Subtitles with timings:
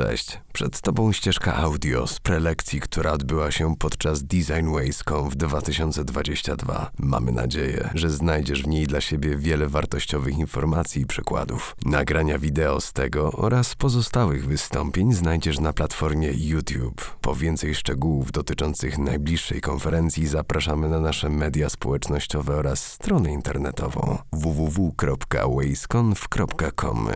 [0.00, 6.90] Cześć, przed Tobą ścieżka audio z prelekcji, która odbyła się podczas Design Ways.com w 2022.
[6.98, 11.76] Mamy nadzieję, że znajdziesz w niej dla siebie wiele wartościowych informacji i przykładów.
[11.84, 17.16] Nagrania wideo z tego oraz pozostałych wystąpień znajdziesz na platformie YouTube.
[17.20, 27.08] Po więcej szczegółów dotyczących najbliższej konferencji zapraszamy na nasze media społecznościowe oraz stronę internetową www.waysconf.com.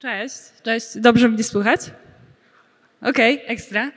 [0.00, 0.86] Cześć, cześć.
[0.96, 1.80] Dobrze mnie słychać?
[3.02, 3.92] Okej, okay, ekstra.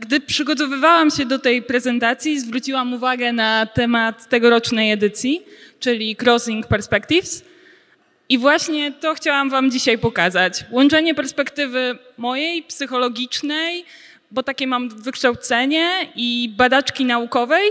[0.00, 5.46] Gdy przygotowywałam się do tej prezentacji, zwróciłam uwagę na temat tegorocznej edycji,
[5.80, 7.44] czyli Crossing Perspectives.
[8.28, 10.64] I właśnie to chciałam Wam dzisiaj pokazać.
[10.70, 13.84] Łączenie perspektywy mojej, psychologicznej,
[14.30, 17.70] bo takie mam wykształcenie, i badaczki naukowej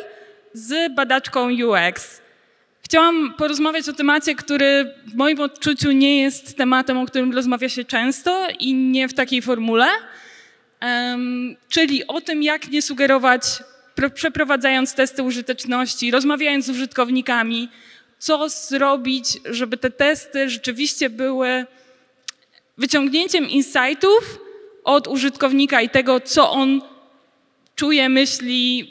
[0.54, 2.21] z badaczką UX.
[2.85, 7.85] Chciałam porozmawiać o temacie, który w moim odczuciu nie jest tematem, o którym rozmawia się
[7.85, 9.88] często i nie w takiej formule,
[11.70, 13.43] czyli o tym, jak nie sugerować,
[14.13, 17.70] przeprowadzając testy użyteczności, rozmawiając z użytkownikami,
[18.20, 21.65] co zrobić, żeby te testy rzeczywiście były
[22.77, 24.40] wyciągnięciem insightów
[24.84, 26.82] od użytkownika i tego, co on
[27.76, 28.90] czuje, myśli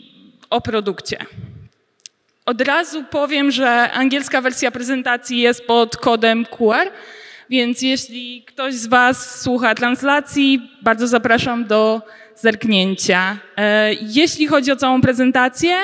[0.51, 1.27] o produkcie.
[2.47, 6.91] Od razu powiem, że angielska wersja prezentacji jest pod kodem QR,
[7.51, 12.03] więc jeśli ktoś z Was słucha translacji, bardzo zapraszam do
[12.37, 13.39] zerknięcia.
[13.57, 15.77] E, jeśli chodzi o całą prezentację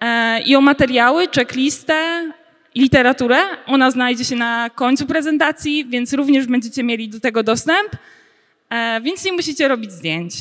[0.00, 2.30] e, i o materiały, checklistę,
[2.74, 7.96] literaturę, ona znajdzie się na końcu prezentacji, więc również będziecie mieli do tego dostęp,
[8.70, 10.34] e, więc nie musicie robić zdjęć.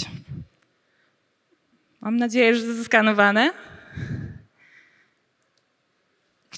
[2.02, 3.52] Mam nadzieję, że zeskanowane.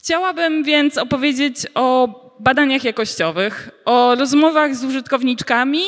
[0.04, 5.82] Chciałabym więc opowiedzieć o badaniach jakościowych, o rozmowach z użytkowniczkami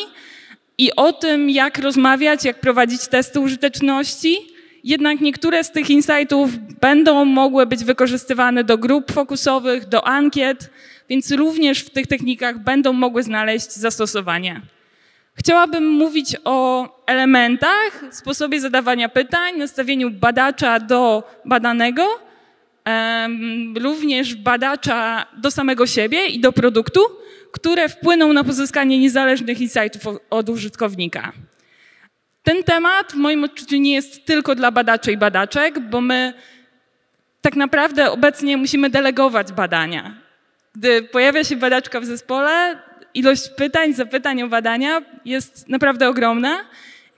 [0.77, 4.37] i o tym, jak rozmawiać, jak prowadzić testy użyteczności.
[4.83, 10.69] Jednak niektóre z tych insightów będą mogły być wykorzystywane do grup fokusowych, do ankiet,
[11.09, 14.61] więc również w tych technikach będą mogły znaleźć zastosowanie.
[15.33, 22.30] Chciałabym mówić o elementach, sposobie zadawania pytań, nastawieniu badacza do badanego
[23.79, 27.01] również badacza do samego siebie i do produktu,
[27.51, 31.31] które wpłyną na pozyskanie niezależnych insightów od użytkownika.
[32.43, 36.33] Ten temat w moim odczuciu nie jest tylko dla badaczy i badaczek, bo my
[37.41, 40.17] tak naprawdę obecnie musimy delegować badania.
[40.75, 42.79] Gdy pojawia się badaczka w zespole,
[43.13, 46.65] ilość pytań, zapytań o badania jest naprawdę ogromna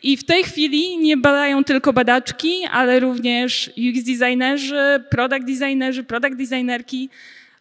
[0.04, 6.36] i w tej chwili nie badają tylko badaczki, ale również UX designerzy, product designerzy, product
[6.36, 7.10] designerki,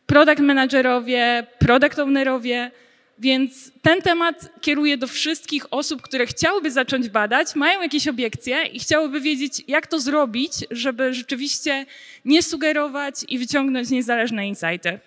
[0.06, 2.70] product managerowie, product ownerowie.
[3.18, 8.78] Więc ten temat kieruje do wszystkich osób, które chciałyby zacząć badać, mają jakieś obiekcje i
[8.78, 11.86] chciałyby wiedzieć, jak to zrobić, żeby rzeczywiście
[12.24, 14.98] nie sugerować i wyciągnąć niezależne insighty.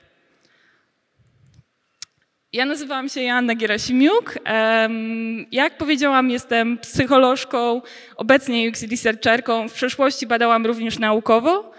[2.55, 4.39] Ja nazywam się Joanna Gerasimiuk.
[5.51, 7.81] Jak powiedziałam, jestem psycholożką,
[8.15, 9.69] obecnie UX researcherką.
[9.69, 11.71] W przeszłości badałam również naukowo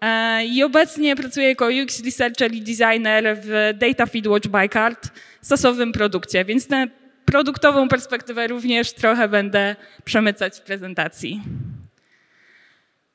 [0.00, 5.08] e, i obecnie pracuję jako UX researcher i designer w Data Feed Watch by Card,
[5.42, 6.86] stosowym produkcie, więc tę
[7.24, 11.42] produktową perspektywę również trochę będę przemycać w prezentacji.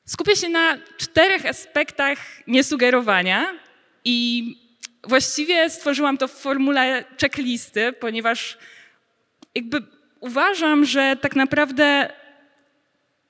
[0.04, 3.46] Skupię się na czterech aspektach niesugerowania
[4.04, 4.63] i
[5.06, 8.58] właściwie stworzyłam to w formule checklisty, ponieważ
[9.54, 9.82] jakby
[10.20, 12.10] uważam, że tak naprawdę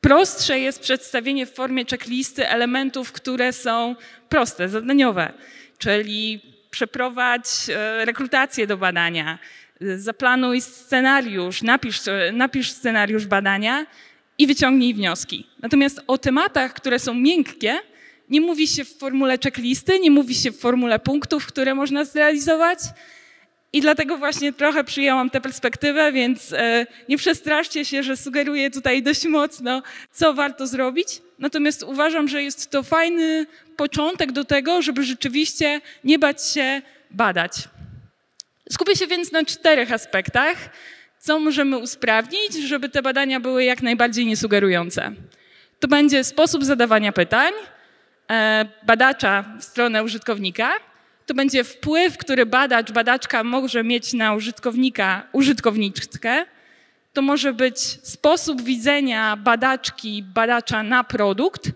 [0.01, 3.97] prostsze jest przedstawienie w formie checklisty elementów, które są
[4.29, 5.33] proste, zadaniowe,
[5.79, 6.41] czyli
[6.71, 9.39] przeprowadź e, rekrutację do badania,
[9.97, 12.01] zaplanuj scenariusz, napisz,
[12.33, 13.87] napisz scenariusz badania
[14.39, 15.47] i wyciągnij wnioski.
[15.63, 17.79] Natomiast o tematach, które są miękkie,
[18.29, 22.79] nie mówi się w formule checklisty, nie mówi się w formule punktów, które można zrealizować.
[23.73, 29.03] I dlatego właśnie trochę przyjęłam tę perspektywę, więc e, nie przestraszcie się, że sugeruję tutaj
[29.03, 29.83] dość mocno,
[30.13, 31.09] co warto zrobić.
[31.39, 37.53] Natomiast uważam, że jest to fajny początek do tego, żeby rzeczywiście nie bać się badać.
[38.71, 40.57] Skupię się więc na czterech aspektach,
[41.19, 45.13] co możemy usprawnić, żeby te badania były jak najbardziej niesugerujące.
[45.81, 47.53] To będzie sposób zadawania pytań,
[48.83, 50.73] badacza w stronę użytkownika,
[51.27, 56.45] to będzie wpływ, który badacz, badaczka może mieć na użytkownika, użytkowniczkę.
[57.13, 61.71] To może być sposób widzenia badaczki, badacza na produkt,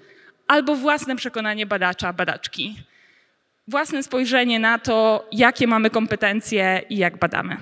[0.47, 2.77] albo własne przekonanie badacza, badaczki.
[3.69, 7.57] Własne spojrzenie na to, jakie mamy kompetencje i jak badamy.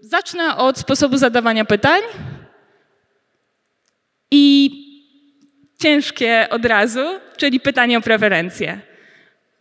[0.00, 2.00] Zacznę od sposobu zadawania pytań
[4.30, 4.70] i
[5.84, 8.80] ciężkie od razu, czyli pytanie o preferencje.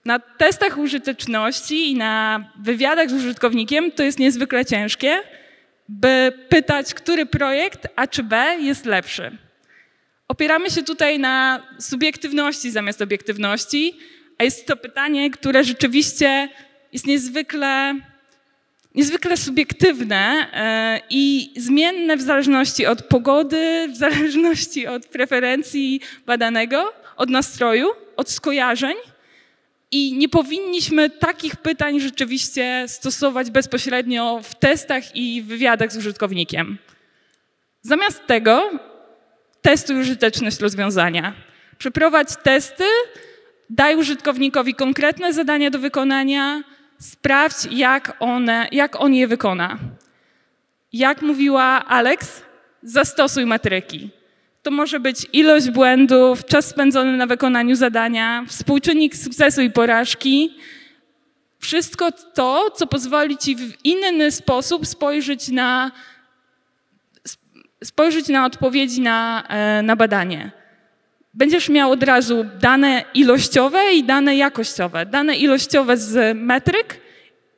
[0.06, 5.22] Na testach użyteczności i na wywiadach z użytkownikiem to jest niezwykle ciężkie,
[5.90, 9.38] by pytać, który projekt A czy B jest lepszy.
[10.28, 13.98] Opieramy się tutaj na subiektywności zamiast obiektywności,
[14.38, 16.50] a jest to pytanie, które rzeczywiście
[16.94, 17.96] jest niezwykle,
[18.96, 27.30] niezwykle subiektywne e, i zmienne w zależności od pogody, w zależności od preferencji badanego, od
[27.30, 27.88] nastroju,
[28.18, 28.96] od skojarzeń.
[29.92, 36.78] I nie powinniśmy takich pytań rzeczywiście stosować bezpośrednio w testach i wywiadach z użytkownikiem.
[37.82, 38.70] Zamiast tego
[39.62, 41.34] testuj użyteczność rozwiązania.
[41.78, 42.84] Przeprowadź testy,
[43.70, 46.64] daj użytkownikowi konkretne zadania do wykonania,
[47.04, 49.80] sprawdź, jak, one, jak on je wykona.
[50.94, 52.42] Jak mówiła Alex,
[52.84, 54.10] zastosuj matryki.
[54.62, 60.58] To może być ilość błędów, czas spędzony na wykonaniu zadania, współczynnik sukcesu i porażki.
[61.60, 65.92] Wszystko to, co pozwoli ci w inny sposób spojrzeć na,
[67.84, 70.63] spojrzeć na odpowiedzi na, e, na badanie.
[71.34, 75.06] Będziesz miał od razu dane ilościowe i dane jakościowe.
[75.06, 77.00] Dane ilościowe z metryk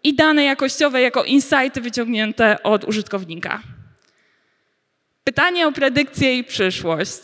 [0.04, 3.62] i dane jakościowe jako insighty wyciągnięte od użytkownika.
[5.24, 7.22] Pytanie o predykcję i przyszłość.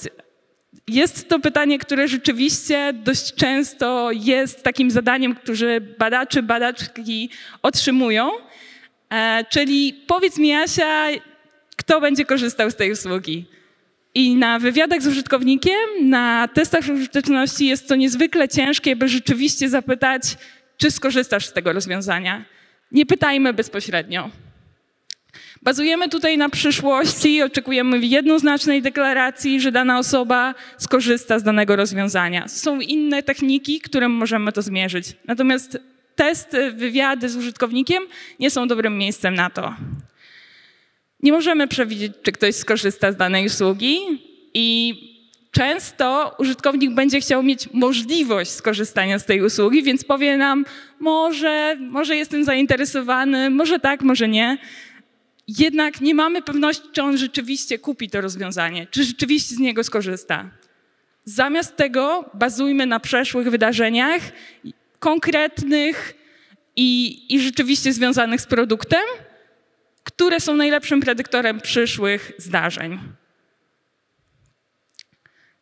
[0.88, 7.30] Jest to pytanie, które rzeczywiście dość często jest takim zadaniem, które badacze, badaczki
[7.62, 8.32] otrzymują.
[9.10, 11.08] E, czyli powiedz mi, Asia,
[11.76, 13.46] kto będzie korzystał z tej usługi?
[14.16, 20.24] I na wywiadach z użytkownikiem, na testach użyteczności jest to niezwykle ciężkie, by rzeczywiście zapytać,
[20.78, 22.46] czy skorzystasz z tego rozwiązania.
[22.92, 24.30] Nie pytajmy bezpośrednio.
[25.62, 32.48] Bazujemy tutaj na przyszłości, oczekujemy jednoznacznej deklaracji, że dana osoba skorzysta z danego rozwiązania.
[32.48, 35.06] Są inne techniki, którym możemy to zmierzyć.
[35.28, 35.80] Natomiast
[36.16, 38.04] testy, wywiady z użytkownikiem
[38.40, 39.76] nie są dobrym miejscem na to.
[41.24, 44.00] Nie możemy przewidzieć, czy ktoś skorzysta z danej usługi
[44.54, 44.96] i
[45.52, 50.66] często użytkownik będzie chciał mieć możliwość skorzystania z tej usługi, więc powie nam,
[51.00, 54.58] może, może jestem zainteresowany, może tak, może nie.
[55.48, 60.50] Jednak nie mamy pewności, czy on rzeczywiście kupi to rozwiązanie, czy rzeczywiście z niego skorzysta.
[61.26, 64.22] Zamiast tego bazujmy na przeszłych wydarzeniach,
[65.00, 66.14] konkretnych
[66.76, 69.02] i, i rzeczywiście związanych z produktem,
[70.22, 73.00] które są najlepszym predyktorem przyszłych zdarzeń.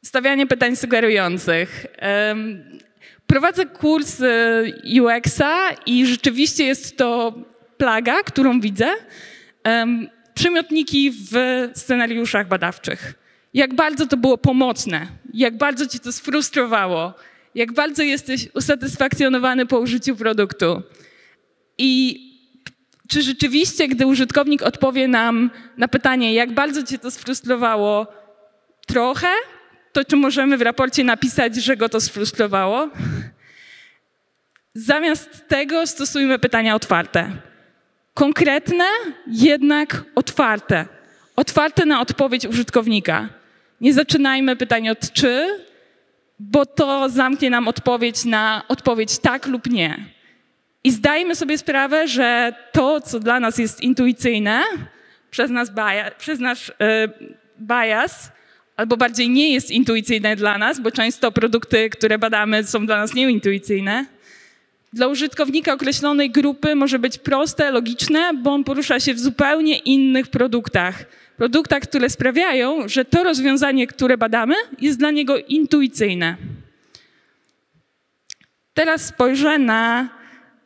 [0.05, 1.85] Stawianie pytań sugerujących.
[3.27, 4.63] Prowadzę kurs e,
[5.01, 7.33] UX-a i rzeczywiście jest to
[7.77, 8.89] plaga, którą widzę.
[10.33, 11.33] Przymiotniki w
[11.75, 13.13] scenariuszach badawczych.
[13.53, 17.13] Jak bardzo to było pomocne, jak bardzo cię to sfrustrowało,
[17.55, 20.81] jak bardzo jesteś usatysfakcjonowany po użyciu produktu.
[21.77, 22.28] I
[23.09, 28.07] czy rzeczywiście, gdy użytkownik odpowie nam na pytanie, jak bardzo cię to sfrustrowało,
[28.87, 29.27] trochę,
[29.91, 32.89] to czy możemy w raporcie napisać, że go to sfrustrowało?
[34.73, 37.31] Zamiast tego stosujmy pytania otwarte.
[38.13, 38.85] Konkretne,
[39.27, 40.85] jednak otwarte.
[41.35, 43.29] Otwarte na odpowiedź użytkownika.
[43.81, 45.47] Nie zaczynajmy pytań od czy,
[46.39, 50.18] bo to zamknie nam odpowiedź na odpowiedź tak lub nie.
[50.83, 54.63] I zdajmy sobie sprawę, że to, co dla nas jest intuicyjne,
[55.31, 56.73] przez, nas baja, przez nasz y,
[57.61, 58.31] bias,
[58.77, 63.13] albo bardziej nie jest intuicyjne dla nas, bo często produkty, które badamy, są dla nas
[63.13, 64.05] nieintuicyjne.
[64.93, 70.27] Dla użytkownika określonej grupy może być proste, logiczne, bo on porusza się w zupełnie innych
[70.27, 71.05] produktach.
[71.37, 76.35] Produktach, które sprawiają, że to rozwiązanie, które badamy, jest dla niego intuicyjne.
[78.73, 80.09] Teraz spojrzę na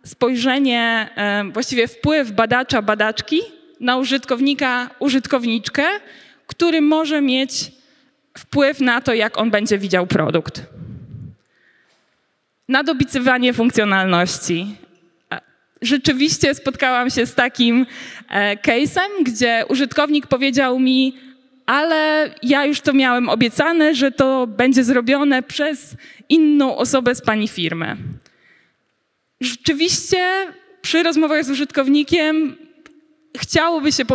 [0.06, 3.42] spojrzenie, e, właściwie wpływ badacza, badaczki
[3.80, 5.84] na użytkownika, użytkowniczkę,
[6.48, 7.72] który może mieć
[8.38, 10.62] wpływ na to, jak on będzie widział produkt.
[12.68, 14.76] Nadobicywanie funkcjonalności.
[15.34, 15.42] E,
[15.82, 17.86] Rzeczywiście spotkałam się z takim
[18.30, 21.18] e, case'em, gdzie użytkownik powiedział mi,
[21.66, 25.96] ale ja już to miałem obiecane, że to będzie zrobione przez
[26.30, 27.98] inną osobę z pani firmy.
[29.44, 30.48] Rzeczywiście
[30.82, 32.56] przy rozmowach z użytkownikiem
[33.38, 34.06] chciałoby się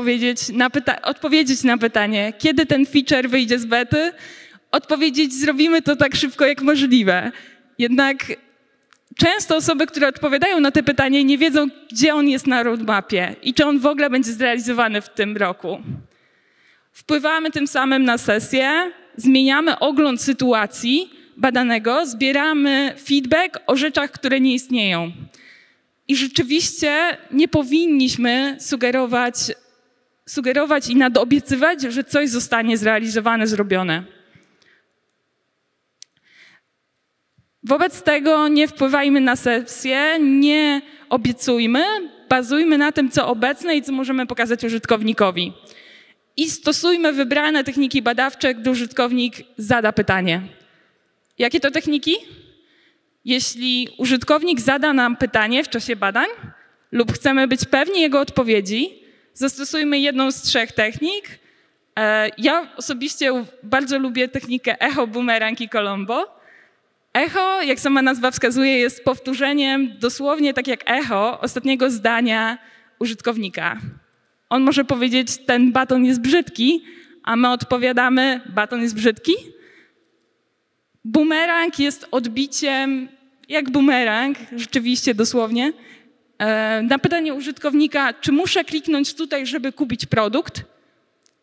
[0.53, 0.71] na
[1.03, 4.13] odpowiedzieć na pytanie, kiedy ten feature wyjdzie z bety,
[4.73, 7.33] odpowiedzieć, zrobimy to tak szybko jak możliwe.
[7.79, 8.27] Jednak
[9.17, 13.55] często osoby, które odpowiadają na te pytanie, nie wiedzą, gdzie on jest na roadmapie i
[13.55, 15.79] czy on w ogóle będzie zrealizowany w tym roku.
[16.93, 24.55] Wpływamy tym samym na sesję, zmieniamy ogląd sytuacji badanego, zbieramy feedback o rzeczach, które nie
[24.55, 25.13] istnieją.
[26.09, 29.35] I rzeczywiście nie powinniśmy sugerować,
[30.27, 34.05] sugerować i nadobiecywać, że coś zostanie zrealizowane, zrobione.
[37.63, 41.85] Wobec tego nie wpływajmy na sesję, nie obiecujmy,
[42.29, 45.53] bazujmy na tym, co obecne i co możemy pokazać użytkownikowi.
[46.37, 50.58] I stosujmy wybrane techniki badawcze, gdy użytkownik zada pytanie.
[51.39, 52.15] Jakie to techniki?
[53.25, 56.27] Jeśli użytkownik zada nam pytanie w czasie badań
[56.93, 59.03] lub chcemy być pewni jego odpowiedzi,
[59.35, 61.39] zastosujmy jedną z trzech technik.
[61.99, 66.39] E, Ja osobiście bardzo lubię technikę echo, boomerang i colombo.
[67.15, 72.59] Echo, jak sama nazwa wskazuje, jest powtórzeniem dosłownie tak jak echo ostatniego zdania
[72.99, 73.79] użytkownika.
[74.51, 76.85] On może powiedzieć, ten baton jest brzydki,
[77.25, 79.33] a my odpowiadamy, baton jest brzydki.
[81.05, 83.09] Bumerang jest odbiciem,
[83.49, 85.73] jak bumerang, rzeczywiście dosłownie,
[86.39, 90.65] e, na pytanie użytkownika, czy muszę kliknąć tutaj, żeby kupić produkt,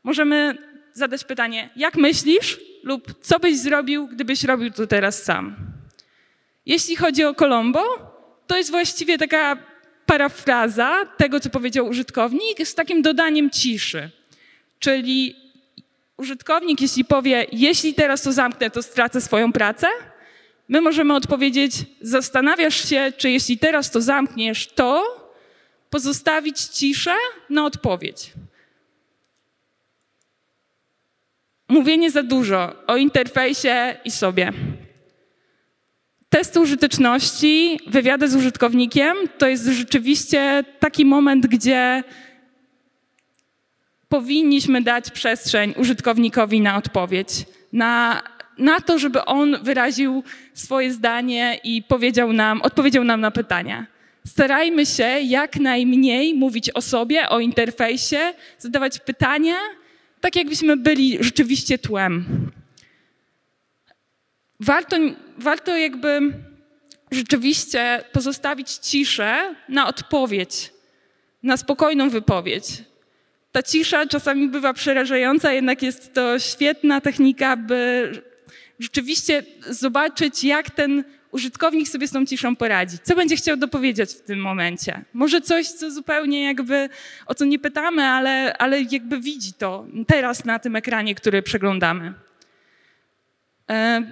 [0.04, 0.58] możemy
[0.94, 5.56] zadać pytanie, jak myślisz lub co byś zrobił, gdybyś robił to teraz sam.
[6.66, 7.84] Jeśli chodzi o Colombo,
[8.48, 9.58] to jest właściwie taka
[10.06, 14.10] parafraza tego, co powiedział użytkownik, z takim dodaniem ciszy.
[14.80, 15.45] Czyli
[16.18, 19.88] użytkownik, jeśli powie, jeśli teraz to zamknę, to stracę swoją pracę,
[20.68, 25.04] my możemy odpowiedzieć, zastanawiasz się, czy jeśli teraz to zamkniesz, to
[25.90, 27.16] pozostawić ciszę
[27.50, 28.34] na odpowiedź.
[31.68, 34.54] Mówienie za dużo o interfejsie i sobie.
[36.30, 42.04] Testy użyteczności, wywiady z użytkownikiem to jest rzeczywiście taki moment, gdzie
[44.10, 48.24] powinniśmy dać przestrzeń użytkownikowi na odpowiedź, na,
[48.58, 53.86] na to, żeby on wyraził swoje zdanie i powiedział nam, odpowiedział nam na pytania.
[54.28, 59.56] Starajmy się jak najmniej mówić o sobie, o interfejsie, zadawać pytania,
[60.22, 62.26] tak jakbyśmy byli rzeczywiście tłem.
[64.60, 64.98] Warto,
[65.38, 66.20] warto jakby
[67.12, 70.74] rzeczywiście pozostawić ciszę na odpowiedź,
[71.44, 72.66] na spokojną wypowiedź.
[73.56, 78.12] Ta cisza czasami bywa przerażająca, jednak jest to świetna technika, by
[78.80, 82.98] rzeczywiście zobaczyć, jak ten użytkownik sobie z tą ciszą poradzi.
[83.04, 85.02] Co będzie chciał dopowiedzieć w tym momencie?
[85.14, 86.90] Może coś, co zupełnie jakby,
[87.26, 92.14] o co nie pytamy, ale, ale jakby widzi to teraz na tym ekranie, który przeglądamy.
[93.70, 94.04] E,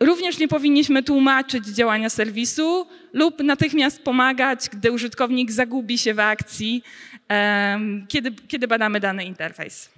[0.00, 6.82] Również nie powinniśmy tłumaczyć działania serwisu lub natychmiast pomagać, gdy użytkownik zagubi się w akcji,
[8.08, 9.90] kiedy, kiedy badamy dany interfejs.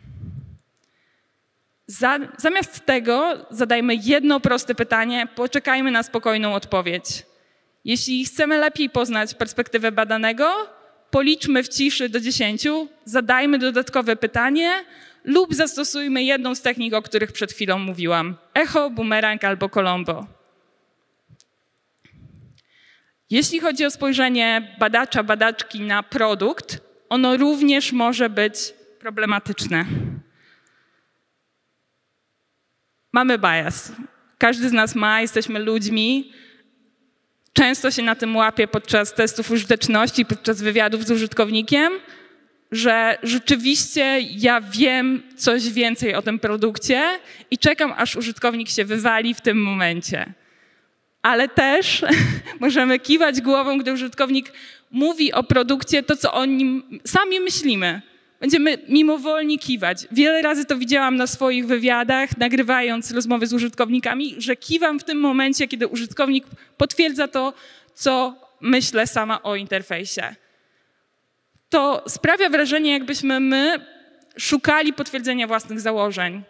[1.87, 7.23] Za, zamiast tego zadajmy jedno proste pytanie, poczekajmy na spokojną odpowiedź.
[7.85, 10.55] Jeśli chcemy lepiej poznać perspektywę badanego,
[11.11, 12.67] policzmy w ciszy do 10,
[13.05, 14.73] zadajmy dodatkowe pytanie
[15.28, 20.26] lub zastosujmy jedną z technik, o których przed chwilą mówiłam: echo, bumerang albo colombo.
[23.30, 29.85] Jeśli chodzi o spojrzenie badacza, badaczki na produkt, ono również może być problematyczne.
[33.12, 33.92] Mamy bias.
[34.38, 36.32] Każdy z nas ma, jesteśmy ludźmi.
[37.52, 41.92] Często się na tym łapie podczas testów użyteczności, podczas wywiadów z użytkownikiem,
[42.72, 47.02] że rzeczywiście ja wiem coś więcej o tym produkcie
[47.50, 50.32] i czekam, aż użytkownik się wywali w tym momencie.
[51.22, 52.04] Ale też
[52.60, 54.52] możemy kiwać głową, gdy użytkownik
[54.90, 58.02] mówi o produkcie to, co o nim sami myślimy.
[58.40, 60.06] Będziemy mimowolnie kiwać.
[60.12, 65.20] Wiele razy to widziałam na swoich wywiadach, nagrywając rozmowy z użytkownikami, że kiwam w tym
[65.20, 66.44] momencie, kiedy użytkownik
[66.76, 67.54] potwierdza to,
[67.94, 70.34] co myślę sama o interfejsie
[71.68, 73.87] to sprawia wrażenie, jakbyśmy my
[74.38, 76.42] szukali potwierdzenia własnych założeń.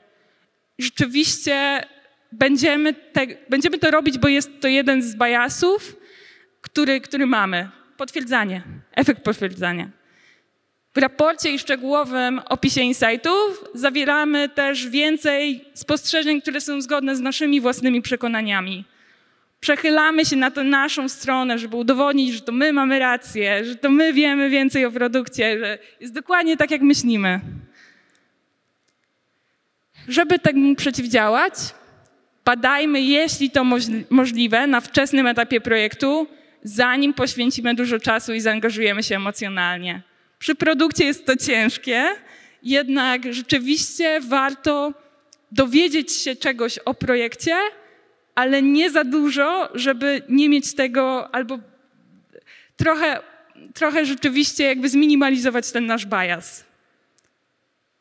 [0.78, 1.84] Rzeczywiście
[2.32, 5.96] będziemy, te, będziemy to robić, bo jest to jeden z biasów,
[6.60, 7.68] który, który mamy.
[7.96, 8.62] Potwierdzanie,
[8.94, 9.90] efekt potwierdzania.
[10.94, 17.60] W raporcie i szczegółowym opisie insightów zawieramy też więcej spostrzeżeń, które są zgodne z naszymi
[17.60, 18.84] własnymi przekonaniami
[19.60, 23.90] przechylamy się na tę naszą stronę, żeby udowodnić, że to my mamy rację, że to
[23.90, 27.40] my wiemy więcej o produkcie, że jest dokładnie tak, jak myślimy.
[30.08, 31.54] Żeby temu przeciwdziałać,
[32.44, 36.26] badajmy, jeśli to moż- możliwe, na wczesnym etapie projektu
[36.62, 40.02] zanim poświęcimy dużo czasu i zaangażujemy się emocjonalnie.
[40.38, 42.04] Przy produkcie jest to ciężkie,
[42.62, 44.92] jednak rzeczywiście warto
[45.52, 47.56] dowiedzieć się czegoś o projekcie,
[48.38, 51.58] ale nie za dużo, żeby nie mieć tego albo
[52.76, 53.20] trochę,
[53.74, 56.64] trochę rzeczywiście jakby zminimalizować ten nasz bias.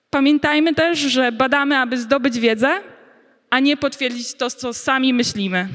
[0.09, 2.81] Pamiętajmy też, że badamy, aby zdobyć wiedzę,
[3.49, 5.67] a nie potwierdzić to, co sami myślimy.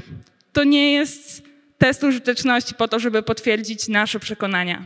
[0.53, 1.43] To nie jest
[1.79, 4.83] test użyteczności po to, żeby potwierdzić nasze przekonania.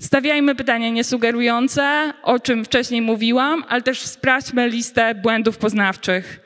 [0.00, 6.40] Stawiajmy pytania niesugerujące, o czym wcześniej mówiłam, ale też sprawdźmy listę błędów poznawczych.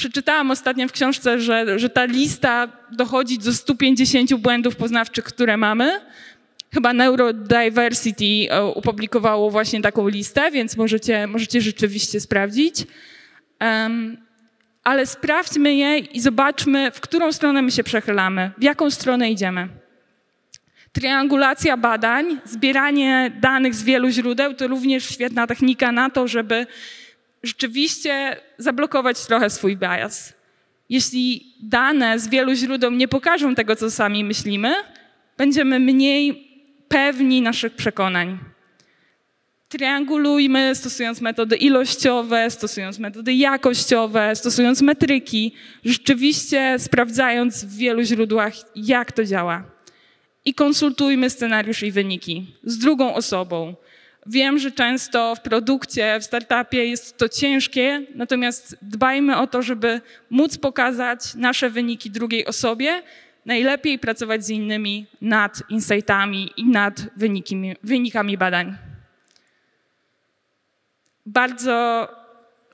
[0.00, 6.00] Przeczytałam ostatnio w książce, że, że ta lista dochodzi do 150 błędów poznawczych, które mamy.
[6.74, 12.86] Chyba Neurodiversity e, opublikowało właśnie taką listę, więc możecie, możecie rzeczywiście sprawdzić.
[13.58, 14.16] Em,
[14.84, 19.68] ale sprawdźmy je i zobaczmy, w którą stronę my się przechylamy, w jaką stronę idziemy.
[20.92, 26.66] Triangulacja badań, zbieranie danych z wielu źródeł to również świetna technika na to, żeby
[27.42, 30.34] rzeczywiście zablokować trochę swój bias.
[30.88, 34.74] Jeśli dane z wielu źródeł nie pokażą tego, co sami myślimy,
[35.36, 36.50] będziemy mniej
[36.88, 38.38] pewni naszych przekonań.
[39.68, 45.54] Triangulujmy, stosując metody ilościowe, stosując metody jakościowe, stosując metryki,
[45.84, 49.64] rzeczywiście sprawdzając w wielu źródłach, jak to działa.
[50.44, 53.74] I konsultujmy scenariusz i wyniki z drugą osobą.
[54.26, 60.00] Wiem, że często w produkcie, w startupie jest to ciężkie, natomiast dbajmy o to, żeby
[60.30, 63.02] móc pokazać nasze wyniki drugiej osobie.
[63.46, 68.90] Najlepiej pracować z innymi nad insightami i nad wynikami, wynikami badań
[71.26, 72.08] bardzo,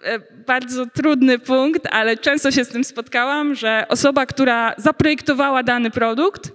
[0.02, 5.90] e, bardzo trudny punkt, ale często się z tym spotkałam, że osoba, która zaprojektowała dany
[5.90, 6.52] produkt,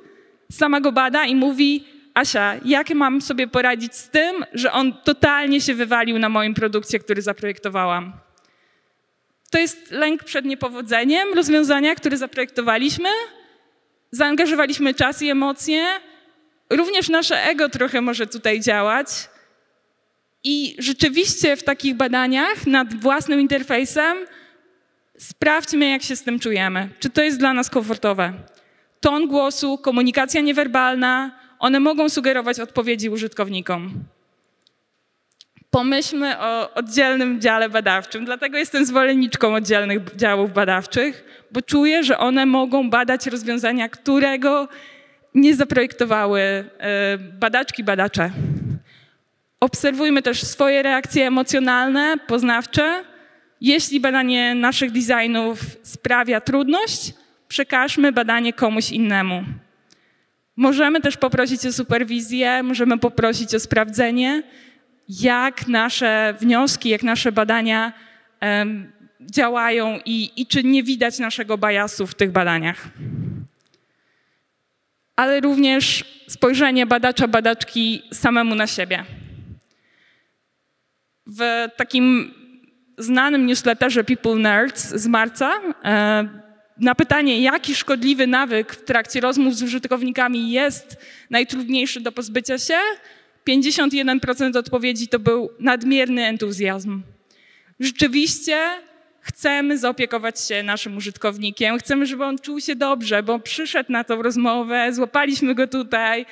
[0.51, 1.83] sama go bada i mówi:
[2.13, 6.99] Asia, jak mam sobie poradzić z tym, że on totalnie się wywalił na moim produkcie,
[6.99, 8.13] który zaprojektowałam?
[9.51, 13.09] To jest lęk przed niepowodzeniem rozwiązania, które zaprojektowaliśmy.
[14.11, 15.85] Zaangażowaliśmy czas i emocje.
[16.69, 19.07] Również nasze ego trochę może tutaj działać.
[20.43, 24.17] I rzeczywiście w takich badaniach nad własnym interfejsem
[25.17, 26.89] sprawdźmy, jak się z tym czujemy.
[26.99, 28.33] Czy to jest dla nas komfortowe?
[28.99, 33.93] Ton głosu, komunikacja niewerbalna, one mogą sugerować odpowiedzi użytkownikom.
[35.69, 38.25] Pomyślmy o oddzielnym dziale badawczym.
[38.25, 44.67] Dlatego jestem zwolenniczką oddzielnych działów badawczych, bo czuję, że one mogą badać rozwiązania, którego
[45.35, 48.31] nie zaprojektowały e, badaczki, badacze.
[49.59, 53.03] Obserwujmy też swoje reakcje emocjonalne, poznawcze.
[53.61, 57.13] Jeśli badanie naszych designów sprawia trudność,
[57.47, 59.43] przekażmy badanie komuś innemu.
[60.55, 64.43] Możemy też poprosić o superwizję, możemy poprosić o sprawdzenie,
[65.09, 67.93] jak nasze wnioski, jak nasze badania
[68.41, 72.87] um, działają i, i czy nie widać naszego biasu w tych badaniach.
[75.15, 79.05] Ale również spojrzenie badacza, badaczki samemu na siebie.
[81.27, 82.33] W takim
[82.97, 86.27] znanym newsletterze People Nerds z marca e,
[86.81, 90.97] na pytanie, jaki szkodliwy nawyk w trakcie rozmów z użytkownikami jest
[91.29, 92.77] najtrudniejszy do pozbycia się,
[93.49, 97.01] 51% odpowiedzi to był nadmierny entuzjazm.
[97.79, 98.59] Rzeczywiście
[99.19, 104.21] chcemy zaopiekować się naszym użytkownikiem, chcemy, żeby on czuł się dobrze, bo przyszedł na tą
[104.21, 106.25] rozmowę, złapaliśmy go tutaj,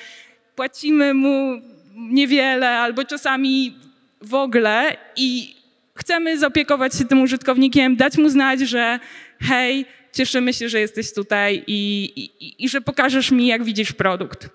[0.56, 1.62] płacimy mu
[1.96, 3.76] niewiele albo czasami
[4.22, 5.56] w ogóle i
[5.96, 9.00] chcemy zaopiekować się tym użytkownikiem, dać mu znać, że
[9.42, 14.50] hej, cieszymy się, że jesteś tutaj i, i, i że pokażesz mi, jak widzisz produkt.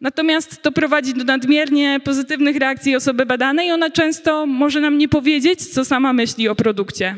[0.00, 5.66] Natomiast to prowadzi do nadmiernie pozytywnych reakcji osoby badanej ona często może nam nie powiedzieć,
[5.66, 7.16] co sama myśli o produkcie.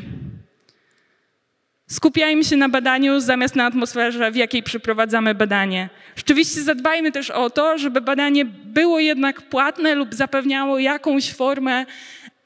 [1.87, 5.89] Skupiajmy się na badaniu zamiast na atmosferze, w jakiej przeprowadzamy badanie.
[6.15, 11.85] Rzeczywiście zadbajmy też o to, żeby badanie było jednak płatne lub zapewniało jakąś formę,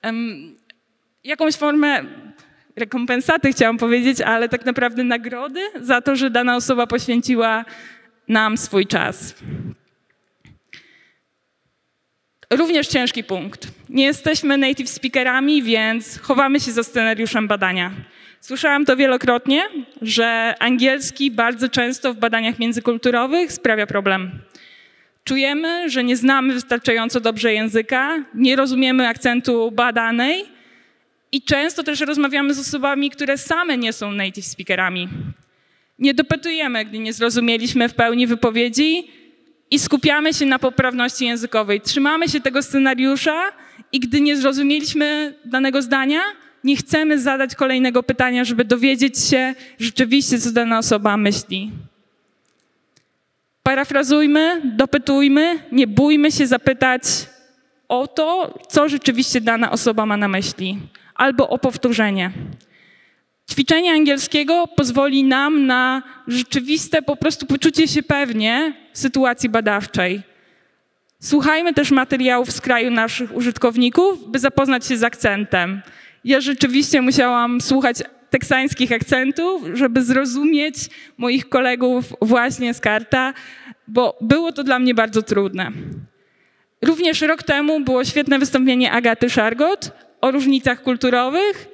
[0.04, 0.56] um,
[1.24, 2.04] jakąś formę
[2.76, 7.66] rekompensaty, chciałam powiedzieć, ale tak naprawdę nagrody za to, że dana osoba poświęciła
[8.28, 9.36] nam swój czas.
[12.50, 13.68] Również ciężki punkt.
[13.90, 17.92] Nie jesteśmy native speakerami, więc chowamy się za scenariuszem badania.
[18.42, 19.62] Słyszałam to wielokrotnie,
[20.02, 24.32] że angielski bardzo często w badaniach międzykulturowych sprawia problem.
[25.24, 30.55] Czujemy, że nie znamy wystarczająco dobrze języka, nie rozumiemy akcentu badanej
[31.36, 35.08] i często też rozmawiamy z osobami, które same nie są native speakerami.
[36.00, 39.08] Nie dopytujemy, gdy nie zrozumieliśmy w pełni wypowiedzi
[39.72, 41.82] i skupiamy się na poprawności językowej.
[41.82, 43.52] Trzymamy się tego scenariusza
[43.92, 46.22] i gdy nie zrozumieliśmy danego zdania,
[46.64, 51.72] nie chcemy zadać kolejnego pytania, żeby dowiedzieć się rzeczywiście, co dana osoba myśli.
[53.64, 57.04] Parafrazujmy, dopytujmy, nie bójmy się zapytać
[57.88, 60.78] o to, co rzeczywiście dana osoba ma na myśli,
[61.16, 62.32] albo o powtórzenie.
[63.52, 70.22] Ćwiczenie angielskiego pozwoli nam na rzeczywiste po prostu poczucie się pewnie w sytuacji badawczej.
[71.20, 75.82] Słuchajmy też materiałów z kraju naszych użytkowników, by zapoznać się z akcentem.
[76.24, 77.98] Ja rzeczywiście musiałam słuchać
[78.30, 80.76] teksańskich akcentów, żeby zrozumieć
[81.18, 83.34] moich kolegów właśnie z karta,
[83.88, 85.72] bo było to dla mnie bardzo trudne.
[86.82, 89.92] Również rok temu było świetne wystąpienie Agaty Szargot
[90.26, 91.68] o różnicach kulturowych.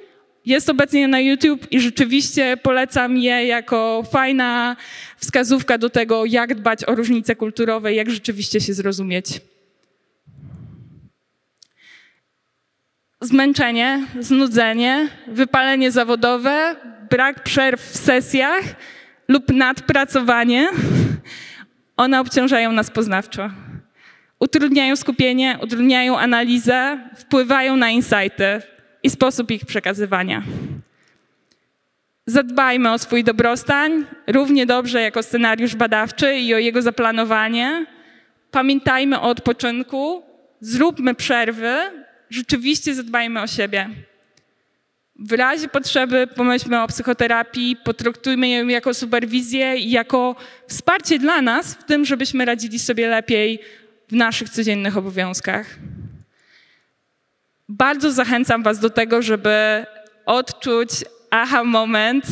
[0.46, 4.76] Jest obecnie na YouTube i rzeczywiście polecam je jako fajna
[5.16, 9.40] wskazówka do tego, jak dbać o różnice kulturowe, jak rzeczywiście się zrozumieć.
[13.20, 16.76] Zmęczenie, znudzenie, wypalenie zawodowe,
[17.10, 18.62] brak przerw w sesjach
[19.28, 20.68] lub nadpracowanie,
[21.96, 23.50] one obciążają nas poznawczo
[24.42, 28.62] utrudniają skupienie, utrudniają analizę, wpływają na insighty
[29.02, 30.42] i sposób ich przekazywania.
[32.26, 37.86] Zadbajmy o swój dobrostań równie dobrze jak o scenariusz badawczy i o jego zaplanowanie.
[38.50, 40.22] Pamiętajmy o odpoczynku,
[40.60, 41.76] zróbmy przerwy,
[42.30, 43.90] rzeczywiście zadbajmy o siebie.
[45.18, 50.36] W razie potrzeby pomyślmy o psychoterapii, potraktujmy ją jako superwizję i jako
[50.68, 53.60] wsparcie dla nas w tym, żebyśmy radzili sobie lepiej
[54.12, 55.66] w naszych codziennych obowiązkach.
[57.68, 59.86] Bardzo zachęcam Was do tego, żeby
[60.26, 60.90] odczuć
[61.30, 62.24] aha moment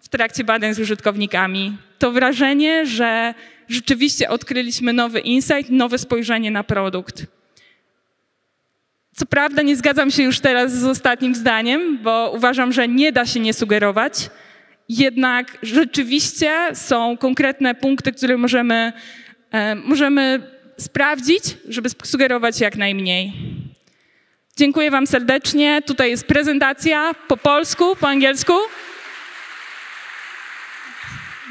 [0.00, 1.78] w trakcie badań z użytkownikami.
[1.98, 3.34] To wrażenie, że
[3.68, 7.26] rzeczywiście odkryliśmy nowy insight, nowe spojrzenie na produkt.
[9.14, 13.26] Co prawda nie zgadzam się już teraz z ostatnim zdaniem, bo uważam, że nie da
[13.26, 14.30] się nie sugerować.
[14.88, 18.92] Jednak rzeczywiście są konkretne punkty, które możemy,
[19.52, 23.32] e, możemy sprawdzić, żeby sugerować jak najmniej.
[24.56, 25.82] Dziękuję Wam serdecznie.
[25.86, 28.52] Tutaj jest prezentacja po polsku, po angielsku.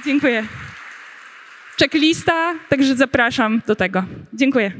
[0.05, 0.47] Dziękuję.
[1.79, 4.03] Checklista, także zapraszam do tego.
[4.33, 4.71] Dziękuję.